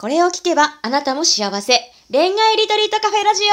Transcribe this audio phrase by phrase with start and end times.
[0.00, 1.74] これを聞けばあなたも幸せ。
[2.10, 3.50] 恋愛リトリートカフェラジオ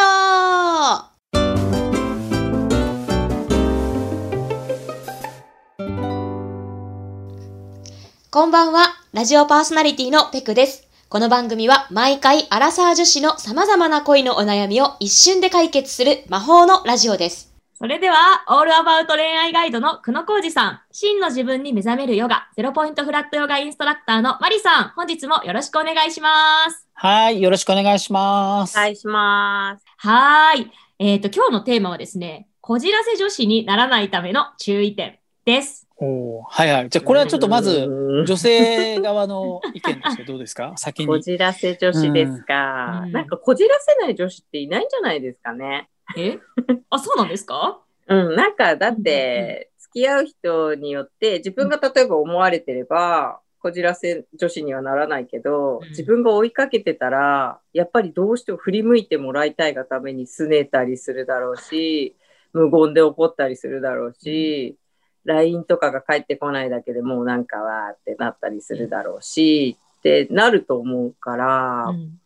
[8.31, 10.87] こんばんは、ラジオパーソナリティのペクです。
[11.09, 17.46] この番組は毎回アラサー女子の様々な恋のお悩みを一瞬で解決する魔法のラジオです。
[17.79, 18.15] それでは、
[18.49, 26.29] オールアバウト恋愛ガイドの久野浩二さん、真の自分に目覚めるヨガ、ゼロポイントフラットヨガインストラクターのマリさん、本日もよろしくお願いしま
[26.71, 26.87] す。
[26.95, 28.75] はい、よろしくお願いします。
[28.75, 29.85] お願いします。
[29.97, 30.71] はい。
[30.97, 35.87] えっ、ー、と、今日のテーマはですね、こじらせ女子にならないための注意点です。
[35.97, 36.89] おはいはい。
[36.89, 40.73] じゃあ、これはちょっとまず、女性側の意見としてどうですか？
[40.77, 41.05] 先に。
[41.05, 43.05] こじらせ女子ですか。
[43.11, 45.89] なんか、こじらせない女子っていないんじゃないですかね。
[46.15, 46.39] え？
[46.89, 47.81] あ、そうなんですか？
[48.07, 62.15] うん、なんかだって付き合う人によって自分が例えば思われてればこじらせ女子にはならないけど自分が追いかけてたらやっぱりどうしても振り向いてもらいたいがために拗ねたりするだろうし
[62.53, 64.77] 無言で怒ったりするだろうし、
[65.25, 71.83] LINE とかが返ってこないだけでもうなんかわーってなったりするだろうしってなると思うから。
[71.89, 72.19] うん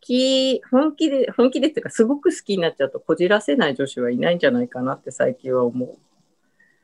[0.00, 5.96] き、本気で、本気でっていうか、すごく好きになっちゃうと、こじらせない女子はいないんじゃないかなって最近は思う。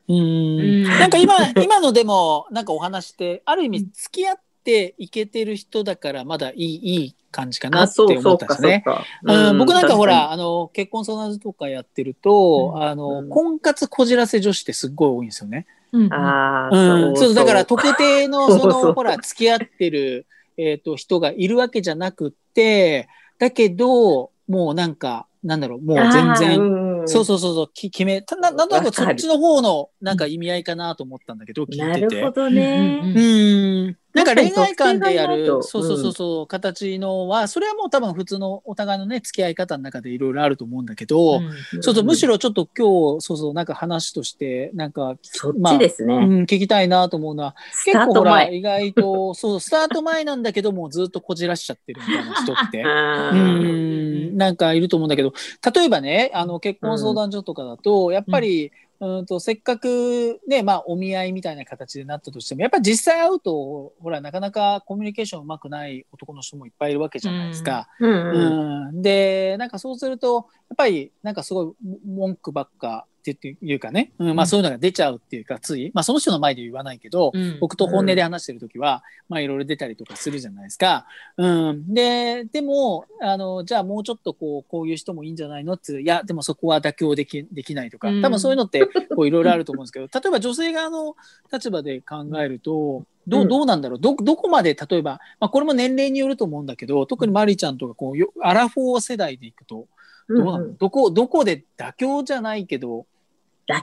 [0.09, 0.83] うん。
[0.83, 8.83] なんか今、 今のでも、なんかお話って、ある意味、付き合っていけてる人だから、まだいい、いい感じかなって思ったんですね。
[9.23, 15.67] うん、僕なんかほら、あの、結婚相談所とかやってると、うん、あの、婚活こじらせ女子ってすっごい多いんですよね。
[15.91, 20.25] うん、ああ、うん、そうだから特定の、 その、ほら、付き合ってる、
[20.59, 23.07] えっ、ー、と、人がいるわけじゃなくて、
[23.39, 32.15] だけど、もうなんか、なんだろう、もう全然、そうそうそうそう、決め、ななんとなくそっちの方のなんか意味合いかなと思ったんだけど、聞いてて。
[32.15, 33.01] なるほどね。
[33.15, 33.88] うん。
[34.13, 47.55] なんか恋愛観でやる、そうそうそうそう、形のは、それはもう多分普通のお互いのね、付き合い方の中でいろいろあると思うんだけど、うん、そうそう、むしろちょっと今日、そうそう、なんか話として、なんか、そっちですね、まあ、うん、聞きたいなと思うのは、
[47.85, 55.33] 結構ほら、意外と、そう、スタート前なんだけども、ずっとこじらしちゃってるみたいな人って、 うん、なんかいると思うんだけど、
[55.75, 58.88] 例えばね、あの、結婚相談所とかだと、やっぱり、うん
[59.27, 67.87] とせっかくね、まあ、お見合いみたいな形でなったとしてもやっぱり実際会うとほらなかなかコミュニケーションうまくない男の人もいっぱいいるわけじゃないですか。
[67.99, 71.73] うん、うん、でなんかそうするとやっぱりなんかすごい
[72.05, 81.05] 文句ばっかっていうかね、うん、まあそういうのが出ちゃうっていうか、つい、まあその人の前で言わないけど、うん、僕と本音で話してる時は、まあいろいろ出たりとかするじゃないですか。
[81.37, 81.93] うん。
[81.93, 88.85] で、でも、あの、じゃあもうちょっとこう、こういう人もいいんじゃないのって、いや、でもそこは妥協できできないとか、多分そういうのって、
[89.15, 91.15] こういろいろあると思うんですけど、 例えば女性側の
[91.51, 93.99] 立場で考えると、どうどうなんだろう？
[93.99, 99.87] どどこまで例えば、まあ、これも年齢によると思うんだけど特にマリちゃんとかこうアラフォー世代でいくと
[100.29, 103.07] どうどこどこで妥協じゃないけど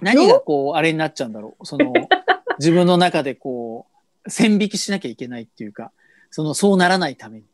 [0.01, 1.67] 何がこうあれになっちゃうんだろう。
[1.67, 1.93] その
[2.59, 3.87] 自分の中でこ
[4.25, 5.93] う線引きしなきゃいけないっていうか
[6.31, 7.45] そのそうならないために。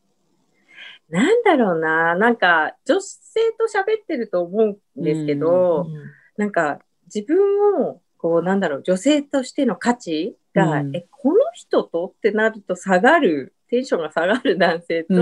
[1.11, 2.15] なんだろうな。
[2.15, 6.81] なんか女性と喋ってると思うんですけど、うんうん、なんか
[7.15, 12.15] 自分をこうなんだろう女性としての価値が、うん、えこの人と？
[12.17, 13.55] ってなると下がる。
[13.69, 15.15] テンションが下がる男性と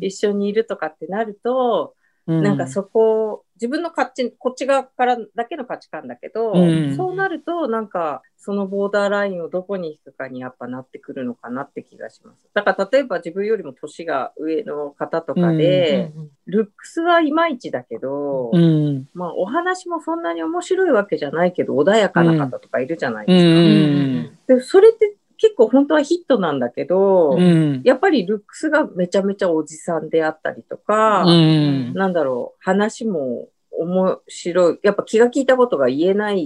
[0.00, 1.96] 一緒にいるとかってなると、
[2.28, 6.58] なんかそこ、自分の価値、こっち側からだけの価値観だけど、う
[6.92, 12.48] ん、そうなると、なんか、そのボーダーラインをどこに引くかにやっぱなってくるのかなって気がします。
[12.54, 24.54] だから例えば自分よりも年が上の方とかで、うん、ルックスはいまいちだけど、うん、まあお話もそんなに面白いわけじゃないけど、穏やかな方とかいるじゃないですか。
[24.54, 25.17] でそれって結
[25.58, 36.44] 構本当はヒットなんだけど、うん、やっぱりルックスがめちゃめちゃおじさんであったりとか、うん、なんだろう、話も面白い、やっぱ気が利いたことが言えない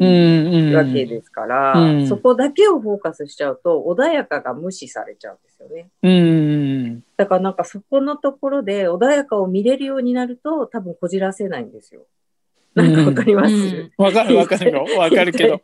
[0.74, 5.90] わけですから、うん、そこだけをフォーカスしちゃうと、穏やかが無視されちゃうんですよね。
[6.02, 12.06] うん、だからなんかそこのところで穏やかを見れるようになると、多分こじらせないんですよ。
[12.74, 13.90] なんかわかります？
[13.96, 14.86] わ、うん、かるわかるよ。
[14.98, 15.60] わかるけど。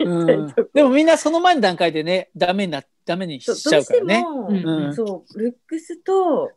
[0.00, 4.24] うん、でもみんなその前の段階でね、ダメな、ダメにしちゃうからね。
[4.48, 6.50] うん、そう、ルックスと、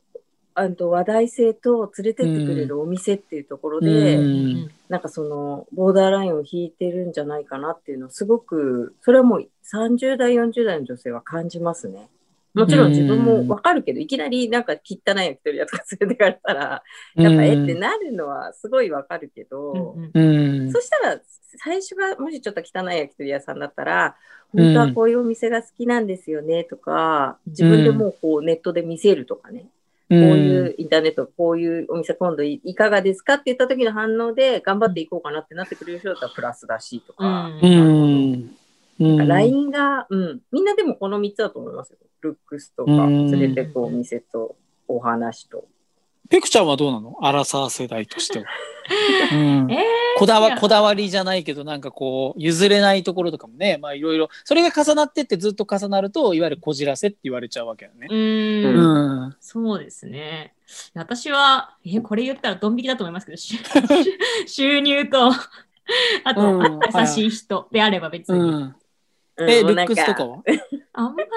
[0.60, 12.10] あと話題性と連れてってくれるお店っていうところで、うん、なんかそのボーダーラインを引いてるんじゃないかなっていうのはすごくそれはもう30代40代の女性は感じますね。
[12.58, 16.84] もちろん自分もわかるけど、いきなりなんか汚い焼き鳥屋とか連れてかれたら、
[17.16, 21.22] やっぱえってなるのはすごいわかるけど、うん、そしたら
[21.58, 24.16] 最初がもしちょっと汚い焼き鳥屋さんだったら、
[24.54, 29.70] 本当はこういうお店が好きなんですよねとか、自分でもうこうネットで見せるとかね。
[30.10, 37.50] こういうインターネット、こういうお店今度いかがですかって言った時の反応で頑張っていこうかなってなってくれる人だったらプラスだしとか。
[37.62, 38.56] うん。
[39.00, 41.98] LINE が、うん、みんなでもこの3つだと思いますよ。
[42.22, 44.56] ルックスとか、連れてくお店と
[44.88, 45.66] お話と。
[46.30, 47.18] ペクちゃんはどうなの？
[47.22, 48.46] アラサー世代としては。
[49.32, 49.80] うん、えー、
[50.18, 58.08] こだわこだわりじゃないけどなんかこう譲れないところとかもねまあいろいろそれが重なってってずっと重なるといわゆるこじらせって言われちゃうわけだね。
[58.10, 60.54] うんうんそうですね。
[60.94, 63.38] 私はえこれ言ったらドン引きだと思いますけど
[64.48, 65.32] 収入と
[66.24, 68.40] あと、うん、優しい人であれば別に。
[68.40, 68.76] うん
[69.46, 70.44] え、ルックスとかは？
[70.94, 71.28] あんまり、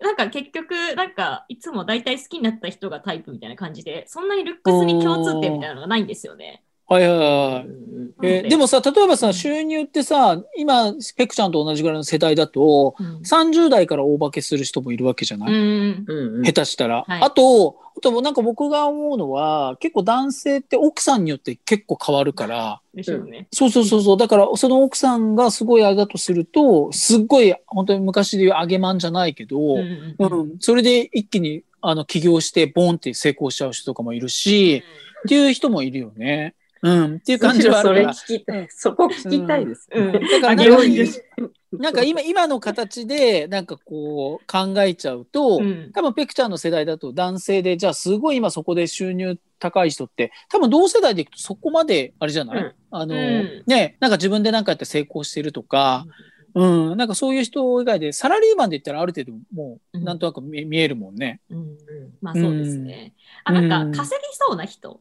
[0.00, 6.64] なんか結局、なんか、いつも大体好きになった人がタイプみたいな感じで、そんなにルックスに共通点みたいなのがないんですよね。
[6.86, 7.82] はいはいはい。
[8.24, 8.56] えー、で？
[8.56, 17.04] もさ、例えばさ、収入ってさ、今、ペクちゃんと同じぐらいの世代だと、うん、30代から大化けする人もいるわけじゃない、うん、下手したら。
[17.06, 23.48] はい、あと、あとなんか僕が思うのは、結構男性って奥さんによって結構変わるから、でしょうね。
[23.52, 24.16] そうそうそうそう。
[24.16, 34.82] だから、その奥さんがすごいあれだとすると、すっごい、本当に昔で言う揚げまんじゃないけど、うん、うん、それで一気に、あの、起業して、ボンって成功しちゃう人とかもいるし、
[35.24, 36.54] っていう人もいるよね。
[36.82, 37.88] うん、っていう感じはある。
[37.88, 38.66] それ聞きたい。
[38.70, 39.88] そこ聞きたいです。
[39.92, 40.12] うん。
[40.12, 40.72] だからなんか、
[41.72, 56.04] なんか今、今の形で、なんかこう考えちゃうと、うん、多分ペクちゃんの世代だと男性で、じゃあすごい今そこで収入高い人って、多分同世代でいくとそこまで、あれじゃない、うん、あの、うん、ね、なんか自分で何かやって成功してるとか、
[56.54, 61.40] うん、なんかそういう人以外で、サラリーマンで言ったらある程度もう、なんとなく見,、えるもんね。
[61.48, 61.76] うん、
[62.20, 63.14] まあそうですね。
[63.44, 65.00] あ、なんか稼ぎそうな人。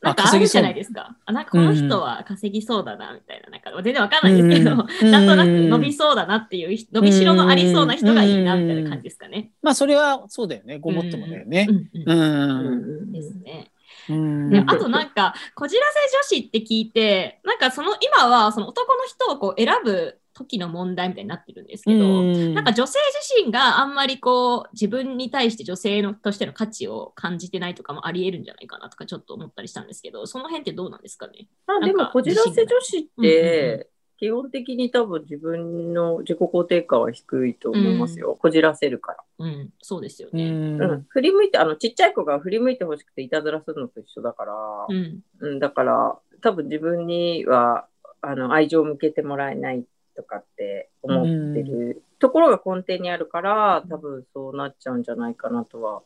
[0.00, 1.16] なんかあるじゃないですか。
[1.24, 3.50] あなんかこの人は稼ぎそうだな、みたいな。
[3.50, 4.76] なんか全然わかんないですけど、
[5.10, 9.50] なんとなく伸びそうだなっていう、伸びしろのありそうな人がいいな、みたいな感じですかね。
[9.60, 10.78] まあ、それはそうだよね。
[10.78, 11.68] ごもっともだよね。
[12.06, 13.12] うん。
[13.12, 13.72] ですね。
[14.08, 15.10] であとなん。
[15.10, 17.58] か、こじらせ女子って聞いて、なん。
[17.58, 22.98] かその今はその男の人をこう選ぶ時の問題みたいになってるんですけど、んなんか女性
[23.34, 31.48] 自身があんまりこう自分に対して女性のとしての価値を感じてないとかもありえるんじゃないかなとかちょっと思ったりしたんですけど、その辺ってどうなんですかね？
[31.66, 38.32] あでもこじらせ女子って、基本的に多分自分の自己肯定感は低いと思いますよ。
[38.32, 39.18] うん、こじらせるから。
[39.38, 40.44] うん、そうですよね。
[40.44, 40.48] う
[40.96, 44.54] ん、振り向いて、あの、ちっちゃい子が振り向いてほしくていたずらするのと一緒だから、
[44.88, 47.86] うん、うん、だから、多分自分には、
[48.20, 49.84] あの、愛情を向けてもらえない
[50.18, 56.02] とかって思ってるところが根底にあるから、多分そうなっちゃうんじゃないかなとは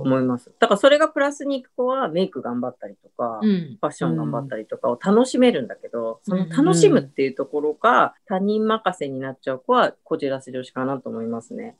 [0.00, 0.52] 思います。
[0.58, 11.76] だからそれがプラスにいく子はメイク頑張ったりとか、うん、ファッション頑張ったりとかを楽しめるんだけど、その楽しむっていうところが他人任せになっちゃう子はこじらせ女子かなと思いますね。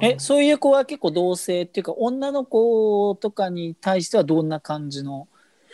[0.00, 5.26] えそういう子は結構同性っていうか女の子とかに対してはどんな感じの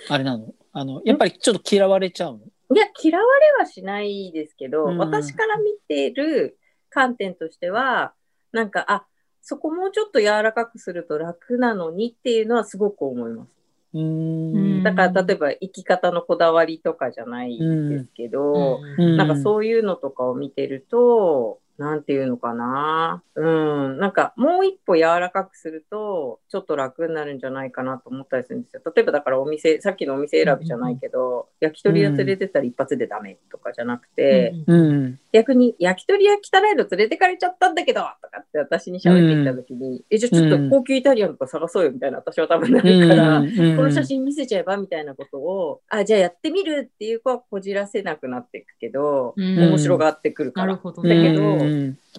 [0.08, 0.55] あれなの？
[0.72, 2.40] あのやっぱりちょっと嫌われちゃうの？
[2.70, 6.58] いや、嫌われはしないですけど、うん、私から見てる
[6.90, 8.14] 観点としては、
[8.52, 9.06] なんか、あ、
[9.40, 13.48] そこもうちょっと柔らかくすると楽なのにっていうのはすごく思います。
[13.94, 14.82] うん。
[14.82, 23.23] だから例えば生き方のこだわりとかじゃないですけど、うん、なんかそういうのとかを見てると、なんていうのかな。
[23.34, 23.99] うん。
[23.99, 28.82] なんか、もう一歩柔らかくすると、ちょっと楽になるんじゃないかなと思ったりするんですよ。
[28.94, 43.46] 例えば、だからお店、さっきのお店選びじゃないけど、焼き鳥屋連れてったら一発でダメとかじゃなくて、うん、逆に、焼き鳥屋汚いの連れてかれちゃったんだけど、とかって私に喋ってきた時に、うん、え、じゃあちょっと高級イタリアンとか探そうよみたいな私は多分なるから、こ
[43.82, 50.67] の写真見せちゃえばみたいなことを、あ、じゃあやってみるっていう子はこじらせなくなっていくけど、面白がってくるから。
[50.67, 51.43] なるほど、だけど、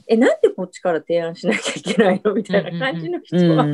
[0.07, 3.67] え、なんでこっちから提案しなきゃいけないのみたいな感じの人は、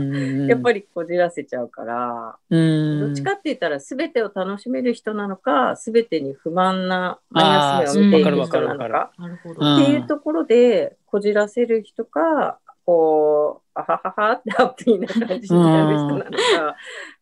[0.48, 16.76] やっぱりこじらせちゃうから、どっちかって言ったら全てを楽しめる人なのか、全てに不満なマイナス面を見ている人なのか、っていうところで、こじらせる人か、こう、あはははってハッピーな感じになる人なのか、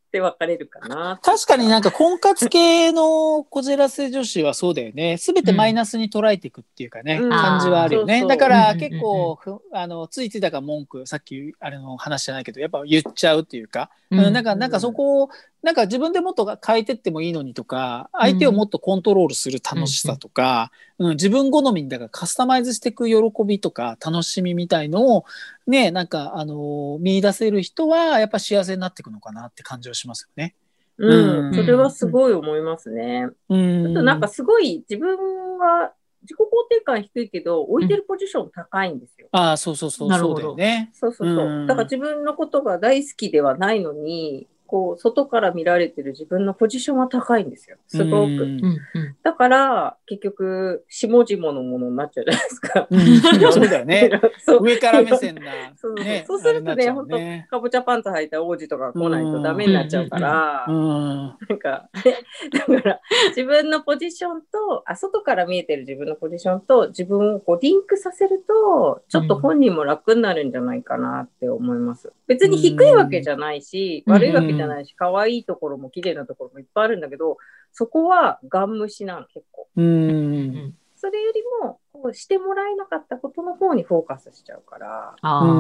[0.07, 1.19] って分かれるかな。
[1.21, 5.17] 確かになんか婚活系のこじらせ女子はそうだよね。
[5.17, 8.25] すべてマイナスに捉えていくっていうかね、うん、感じはあるよね。
[8.25, 9.37] だから結構、
[9.73, 15.29] あの、ついついだから文句、さっきあれの話じゃないけど、やっぱ言っちゃうっていうか、うん、なんか、なんかそこを、
[15.61, 25.25] なんか自分でもっと変えてってもいいのにとか、相手をもっとコントロールする楽しさとか、うん、自分好みにだからカスタマイズしていく喜びとか楽しみみたいのを、
[25.67, 30.55] ね、なんか、あの見出せる人は、やっぱ幸せになっていくのかなって感じはしますよね。
[30.99, 33.29] うん、それはすごい思いますね。
[33.49, 39.27] うん、あとなんかすごい自分は自己肯定感低いけど、置いてるポジション高いんですよ。
[39.31, 40.89] ああ、そうそうそう、そうだよね。
[40.93, 41.65] そうそうそう。
[41.67, 47.77] だから自分のことが大好きではないのに、こう、外から見られてる自分のポジションは高いんですよ。
[47.87, 48.27] すごく。
[48.27, 48.77] うんうん
[49.23, 52.87] だから、結局、下々のものになっちゃうじゃないですか。
[52.89, 54.09] うんそうだよね。
[54.61, 55.41] 上から目線な。
[55.75, 61.17] そうねそうするとね、あれになっちゃう本当ねかぼちゃパンツ履いた王子とか来ないとダメになっちゃうから、うん。
[61.49, 62.15] なんか、ね、
[62.51, 72.11] だから、自分のポジションとあ、外から見えてる自分のポジションと、自分をこうリンクさせると、ちょっと本人も楽になるんじゃないかなって思います。
[72.27, 77.37] 別に低いわけじゃないし、うん悪いわけじゃないし、可愛いところも綺麗なところもいっぱいあるんだけど、
[77.71, 79.67] そこはガン無視なの、結構。
[79.75, 79.81] う。
[79.81, 85.51] うんんそれよりも、こうしてもらえなかったことの方にフォーカスしちゃうから、あうー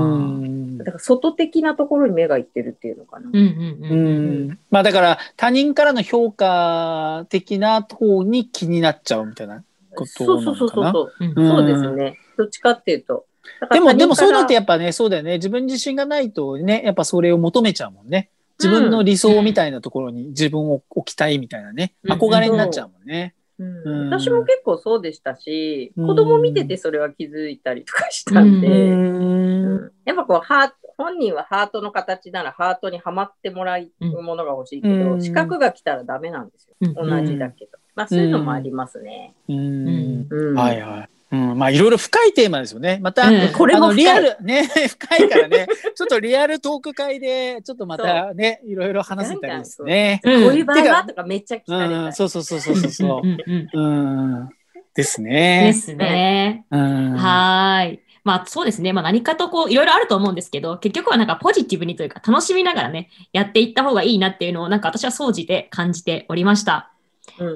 [0.45, 3.29] んだから外的なところに目がいってるっていうのかな。
[3.31, 4.59] うんうんううんん。
[4.71, 9.63] まあだから他人からの評価的な方に気になっちゃうみたいな
[9.95, 10.57] ことそうなのかな。
[10.57, 11.13] そうそうそう。
[11.19, 12.17] うんうんそうですね。
[12.37, 13.25] どっちかっていうと。
[13.71, 15.33] でも、でもそういうのってややっぱね、そうだよね。
[15.33, 18.29] 自分自身がないとね、やっぱそれを求めちゃうもんね。
[18.59, 21.93] 自分の理想みたいなところに自分を置きたいみたいなね。
[22.03, 23.35] うん憧れになっちゃうもんね。
[23.59, 36.75] うん私も結構そうでしたし、うん子供見ててそれは気づいたりとかしたんで、ううんやっぱこうハート、本人はハートの形ならハートにはまってもらうものが欲しいけど、うん四角が来たらダメなんですよ。
[36.81, 37.77] うん同じだけど。
[37.95, 39.33] まあそういうのもありますね。
[39.49, 40.27] うん。
[40.29, 41.16] うんはいはい。
[41.29, 42.99] うん、まあいろいろ深いテーマですよね。
[43.01, 50.21] また、うんこれもリアル、ね、 深いからね、ちょっとリアルトーク会で、ちょっとまたね、いろいろ話せたりですね。
[50.23, 52.11] うんこういう場合はとかめっちゃ聞かれうん、た。
[52.13, 54.49] そうそうそうそうそうそうん。
[54.95, 55.73] ですでね。
[55.73, 56.65] すね。
[56.71, 57.13] うん。
[57.13, 57.99] はーい。
[58.23, 58.91] まあそうですね。
[58.93, 66.91] まあ何かとこういろいろあると思うんですけど、結局はなんかポジティブにというか楽しみながらね、やっていった方がいいなっていうのをなんか私は総じて感じておりました。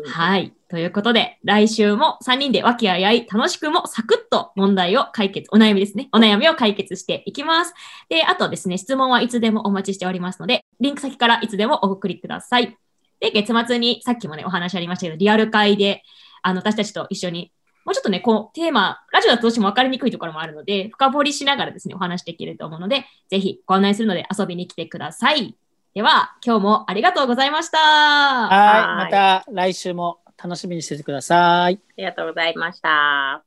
[0.05, 0.53] はい。
[0.69, 6.09] ということで、来週も3人で和気あいあい楽しくもサクッと問題を解決、お悩みですね。
[6.13, 7.73] お悩みを解決していきます。
[8.09, 12.77] で、あとですね、質問はいつでもお待ちしておりますので、リンク先からいつでもお送りください。
[13.19, 16.03] で、月末にさっきもね、お話ありましたけど、リアル会で、
[16.41, 17.51] あの、私たちと一緒に、
[17.85, 25.55] もうちょっとね、こう、テーマ、ラジオだとどうしても分かりにくいところもあるので、深掘りしながらですね、お話できると思うので、ぜひご案内するので遊びに来てください。
[25.93, 27.77] では、今日もありがとうございました。
[27.77, 29.05] はい。
[29.05, 31.73] また来週も楽しみにしててください。
[31.73, 33.43] ありがとうございました。